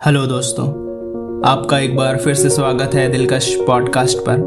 [0.00, 0.64] Hello दोस्तों,
[1.48, 4.40] आपका एक बार फिर से स्वागत है दिलकश पॉडकास्ट पर।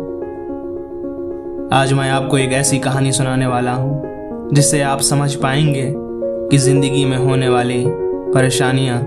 [1.73, 5.83] आज मैं आपको एक ऐसी कहानी सुनाने वाला हूँ, जिससे आप समझ पाएँगे
[6.49, 8.99] कि ज़िंदगी में होने वाली परेशानियाँ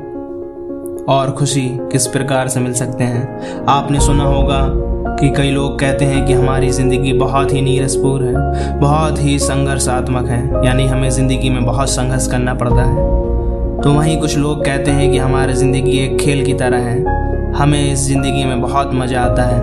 [1.09, 4.61] और खुशी किस प्रकार से मिल सकते हैं। आपने सुना होगा
[5.17, 10.29] कि कई लोग कहते हैं कि हमारी ज़िंदगी बहुत ही नीरसपूर है, बहुत ही संघर्षात्मक
[10.29, 13.11] है, यानी हमें ज़िंदगी में बहुत संघर्ष करना पड़ता है।
[13.83, 17.93] तो वहीं कुछ लोग कहते हैं कि हमारी ज़िंदगी एक खेल की तरह है। हमें
[17.93, 19.61] इस ज़िंदगी में बहुत मज़ा आता है।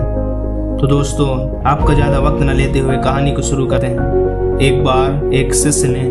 [0.78, 1.28] तो दोस्तों,
[1.64, 5.88] आपका ज़्यादा वक्त न लेते हुए कहानी को शुरू करते हैं। एक बार एक शिष्य
[5.88, 6.02] ने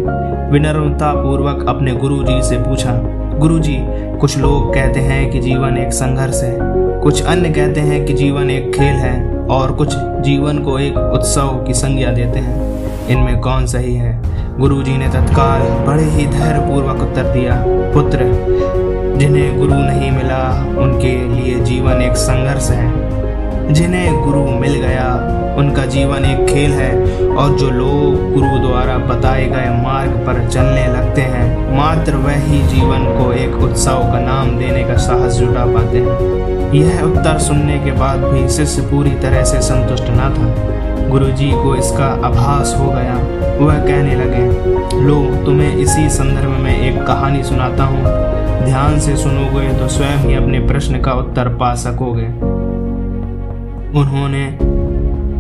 [0.52, 2.94] विनम्रता पूर्वक अपने गुरु जी से पूछा
[3.40, 3.78] गुरु जी
[4.20, 6.58] कुछ लोग कहते हैं कि जीवन एक संघर्ष है।
[7.02, 11.64] कुछ अन्य कहते हैं कि जीवन एक खेल है, और कुछ जीवन को एक उत्सव
[11.68, 14.12] की संज्ञा देते हैं। इनमें कौन सही है?
[14.60, 18.18] गुरुजी ने तत्काल बड़े ही धैर्य पूर्वक उत्तर दिया, पुत्र,
[19.18, 22.94] जिन्हें गुरु नहीं मिला, उनके लिए जीवन एक संघर्ष है।
[23.74, 25.08] जिन्हें गुरु मिल गया,
[25.58, 26.96] उनका जीवन एक खेल है,
[27.28, 33.06] और जो लोग गुरु द्वारा बताए गए मार्ग पर चलने लगते हैं, मात्र वही जीवन
[33.06, 37.92] को एक उत्सव का नाम देने का साहस जुटा पाते हैं। यह उत्तर सुनने के
[37.92, 43.16] बाद भी शिष्य पूरी तरह से संतुष्ट न था। गुरुजी को इसका आभास हो गया।
[43.66, 44.46] वह कहने लगे,
[45.02, 48.04] लो, तुम्हें इसी संदर्भ में एक कहानी सुनाता हूँ।
[48.66, 52.28] ध्यान से सुनोगे तो स्वयं ही अपने प्रश्न का उत्तर पा सकोगे।
[54.00, 54.46] उन्होंने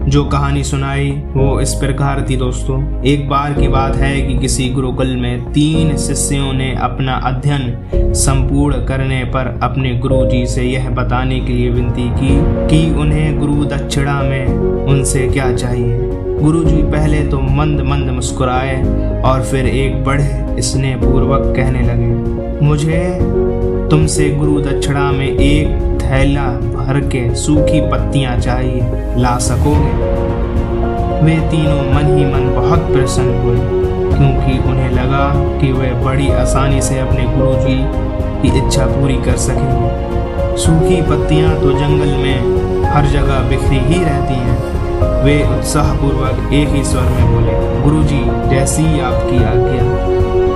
[0.09, 4.67] जो कहानी सुनाई, वो इस प्रकार थी दोस्तों। एक बार की बात है कि किसी
[4.69, 10.89] गुरुकुल में तीन शिष्यों ने अपना अध्ययन संपूर्ण करने पर अपने गुरु जी से यह
[10.89, 12.37] बताने के लिए विनती की
[12.69, 14.47] कि उन्हें गुरु दक्षिणा में
[14.85, 15.97] उनसे क्या चाहिए।
[16.39, 18.75] गुरु जी पहले तो मंद मंद मुस्कुराए
[19.21, 23.03] और फिर एक बड़े स्नेह पूर्वक कहने लगे, मुझे
[23.91, 28.81] तुमसे गुरु दक्षिणा में एक थैला भर के सूखी पत्तियाँ चाहिए
[29.17, 29.91] ला सकोगे?
[31.23, 33.57] वे तीनों मन ही मन बहुत प्रसन्न हुए
[34.17, 35.25] क्योंकि उन्हें लगा
[35.61, 37.77] कि वे बड़ी आसानी से अपने गुरुजी
[38.41, 44.33] की इच्छा पूरी कर सकेंगे। सूखी पत्तियाँ तो जंगल में हर जगह बिखरी ही रहती
[44.33, 49.83] हैं। वे उत्साहपूर्वक एक ही स्वर में बोले, गुरुजी, जैसी आपकी आज्ञा।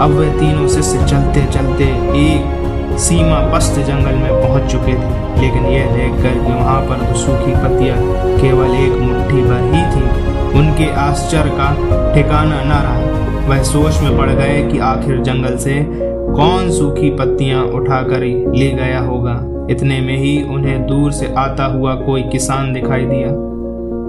[0.06, 1.84] अब वे तीनों शिष्य चलते चलते
[2.24, 2.63] एक
[2.98, 7.52] सीमा पस्त जंगल में पहुँच चुके थे, लेकिन यह देखकर कि वहाँ पर तो सूखी
[7.54, 7.98] पत्तियाँ
[8.40, 11.70] केवल एक मुट्ठी भर ही थी। उनके आश्चर्य का
[12.16, 17.64] ठिकाना न रहा। वह सोच में पड़ गए कि आखिर जंगल से कौन सूखी पत्तियाँ
[17.64, 18.22] उठाकर
[18.56, 19.40] ले गया होगा।
[19.70, 23.30] इतने में ही उन्हें दूर से आता हुआ कोई किसान दिखाई दिया।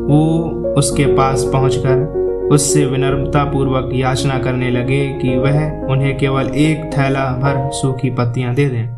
[0.09, 6.85] वो उसके पास पहुंचकर उससे विनम्रता पूर्वक याचना करने लगे कि वह उन्हें केवल एक
[6.99, 8.89] थैला भर सूखी पत्तियाँ दे दें।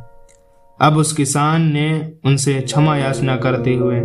[0.81, 4.01] अब उस किसान ने उनसे क्षमा याचना करते हुए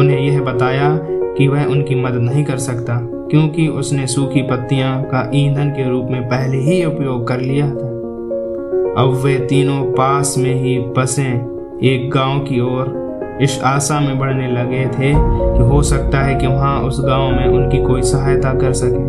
[0.00, 0.98] उन्हें यह बताया
[1.38, 2.98] कि वह उनकी मदद नहीं कर सकता,
[3.30, 7.88] क्योंकि उसने सूखी पत्तियाँ का ईंधन के रूप में पहले ही उपयोग कर लिया था।
[9.02, 11.28] अब वे तीनों पास में ही बसे
[11.88, 13.07] एक गाँव की ओर
[13.42, 17.46] इस आशा में बढ़ने लगे थे कि हो सकता है कि वहाँ उस गाँव में
[17.46, 19.06] उनकी कोई सहायता कर सके।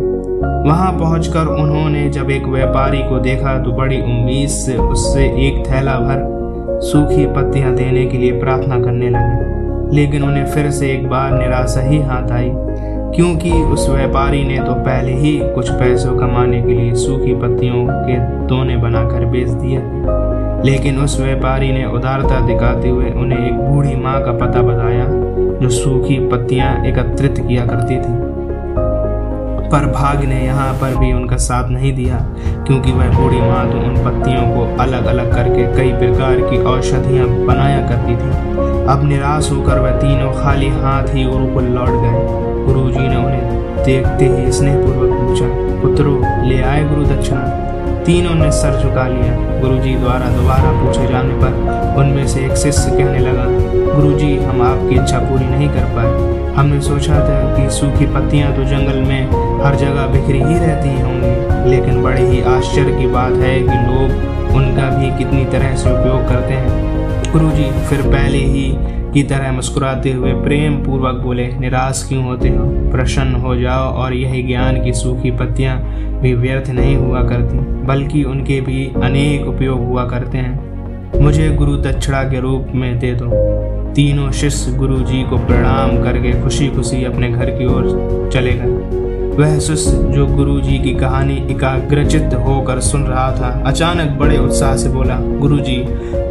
[0.68, 5.98] वहाँ पहुंचकर उन्होंने जब एक व्यापारी को देखा तो बड़ी उम्मीद से उससे एक थैला
[5.98, 6.28] भर
[6.82, 11.80] सूखी पत्तियाँ देने के लिए प्रार्थना करने लगे। लेकिन उन्हें फिर से एक बार निराशा
[11.80, 12.50] ही हाथ आई,
[13.14, 18.18] क्योंकि उस व्यापारी ने तो पहले ही कुछ पैसों कमाने के लिए सूखी पत्तियों के
[18.46, 19.80] दोने बनाकर बेच दिया
[20.64, 25.06] लेकिन उस व्यापारी ने उदारता दिखाते हुए उन्हें एक बूढ़ी माँ का पता बताया
[25.60, 28.18] जो सूखी पत्तियाँ एकत्रित किया करती थी।
[29.70, 32.16] पर भाग ने यहाँ पर भी उनका साथ नहीं दिया,
[32.66, 37.28] क्योंकि वह बूढ़ी माँ तो उन पत्तियों को अलग अलग करके कई प्रकार की औषधियाँ
[37.46, 42.64] बनाया करती थी। अब निराश होकर वह तीनों खाली हाथ ही गुरु को लौट गए।
[42.66, 45.46] गुरु जी ने उन्हें देखते ही स्नेहपूर्वक पूछा,
[45.82, 47.44] पुत्रो, ले आए गुरु दक्षिणा?
[48.06, 52.90] तीनों ने सर झुका लिया। गुरुजी द्वारा दोबारा पूछे जाने पर उनमें से एक शिष्य
[52.90, 53.44] कहने लगा,
[53.94, 58.64] गुरुजी, हम आपकी इच्छा पूरी नहीं कर पाए। हमने सोचा था कि सूखी पत्तियाँ तो
[58.64, 63.58] जंगल में हर जगह बिखरी ही रहती होंगी, लेकिन बड़े ही आश्चर्य की बात है
[63.60, 68.70] कि लोग उनका भी कितनी तरह से उपयोग करते हैं। गुरुजी, फिर पहले ही
[69.14, 72.90] की तरह मुस्कुराते हुए प्रेम पूर्वक बोले, निराश क्यों होते हो?
[72.90, 75.82] प्रसन्न हो जाओ और यही ज्ञान की सूखी पत्तियाँ
[76.20, 80.70] भी व्यर्थ नहीं हुआ करती, बल्कि उनके भी अनेक उपयोग हुआ करते हैं।
[81.20, 83.30] मुझे गुरु दक्षिणा के रूप में दे दो।
[83.94, 87.84] तीनों शिष्य गुरु जी को प्रणाम करके खुशी खुशी अपने घर की ओर
[88.32, 89.09] चले गए।
[89.40, 94.76] वह शिष्य जो गुरु जी की कहानी एकाग्रचित होकर सुन रहा था, अचानक बड़े उत्साह
[94.76, 95.76] से बोला गुरु जी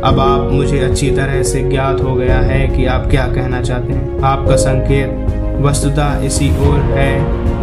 [0.04, 3.94] अब आप मुझे अच्छी तरह से ज्ञात हो गया है कि आप क्या कहना चाहते
[3.94, 7.12] हैं। आपका संकेत वस्तुतः इसी ओर है,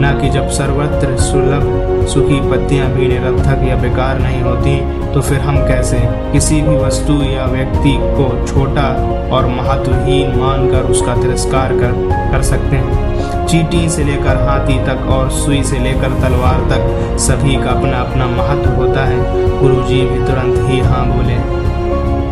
[0.01, 4.79] न कि जब सर्वत्र सुलभ सुखी पत्तियाँ भी निरर्थक या बेकार नहीं होती
[5.15, 5.99] तो फिर हम कैसे?
[6.33, 8.89] किसी भी वस्तु या व्यक्ति को छोटा
[9.33, 11.93] और महत्वहीन मानकर उसका तिरस्कार कर
[12.33, 17.57] कर सकते हैं। चीटी से लेकर हाथी तक और सुई से लेकर तलवार तक सभी
[17.57, 21.39] का अपना अपना महत्व होता है। गुरुजी भी तुरंत ही हाँ बोले,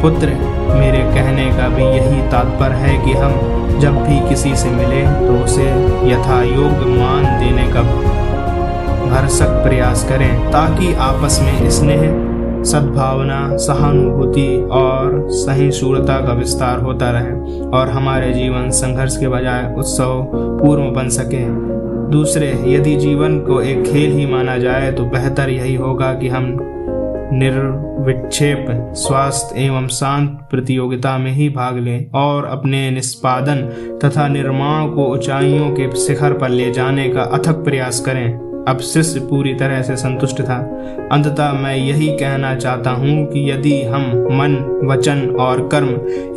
[0.02, 0.28] पुत्र
[0.70, 5.32] मेरे कहने का भी यही तात्पर्य है कि हम जब भी किसी से मिले तो
[5.44, 5.70] उसे
[6.10, 7.82] यथा योग्य मान देने का
[9.06, 12.02] भरसक प्रयास करें, ताकि आपस में स्नेह,
[12.64, 20.26] सद्भावना, सहानुभूति और सहिष्णुता का विस्तार होता रहे और हमारे जीवन संघर्ष के बजाय उत्सव
[20.60, 21.44] पूर्व बन सके।
[22.10, 26.56] दूसरे, यदि जीवन को एक खेल ही माना जाए तो बेहतर यही होगा कि हम
[27.32, 28.66] निर्विक्षेप
[28.96, 33.56] स्वास्थ्य एवं शांत प्रतियोगिता में ही भाग लें और अपने निष्पादन
[34.04, 39.20] तथा निर्माण को ऊंचाइयों के शिखर पर ले जाने का अथक प्रयास करें। अब शिष्य
[39.20, 40.56] पूरी तरह से संतुष्ट था।
[41.12, 45.90] अंततः मैं यही कहना चाहता हूँ कि यदि हम मन, वचन और कर्म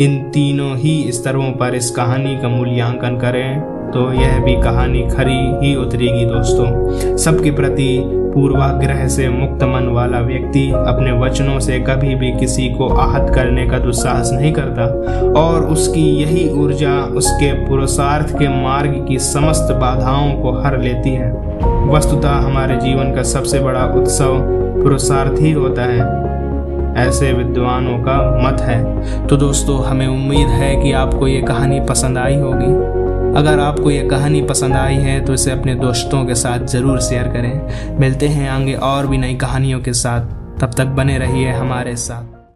[0.04, 5.66] इन तीनों ही स्तरों पर इस कहानी का मूल्यांकन करें तो यह भी कहानी खरी
[5.66, 12.16] ही उतरेगी दोस्तों। सबके प्रति पूर्वाग्रह से मुक्त मन वाला व्यक्ति अपने वचनों से कभी
[12.16, 14.84] भी किसी को आहत करने का दुस्साहस नहीं करता
[15.40, 21.32] और उसकी यही ऊर्जा उसके पुरुषार्थ के मार्ग की समस्त बाधाओं को हर लेती है।
[21.90, 24.40] वस्तुतः हमारे जीवन का सबसे बड़ा उत्सव
[24.84, 26.28] पुरुषार्थ ही होता है।
[27.08, 32.18] ऐसे विद्वानों का मत है। तो दोस्तों, हमें उम्मीद है कि आपको ये कहानी पसंद
[32.18, 32.97] आई होगी।
[33.38, 37.28] अगर आपको ये कहानी पसंद आई है तो इसे अपने दोस्तों के साथ ज़रूर शेयर
[37.28, 41.96] करें। मिलते हैं आगे और भी नई कहानियों के साथ। तब तक बने रहिए हमारे
[41.96, 42.37] साथ।